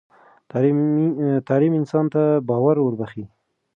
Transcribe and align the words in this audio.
تعلیم 1.47 1.73
انسان 1.81 2.05
ته 2.13 2.21
باور 2.47 2.75
وربخښي. 2.81 3.25